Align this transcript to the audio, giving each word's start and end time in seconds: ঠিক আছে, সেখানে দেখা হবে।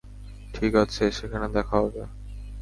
ঠিক 0.53 0.73
আছে, 0.75 1.03
সেখানে 1.11 1.47
দেখা 1.49 1.77
হবে। 1.77 2.01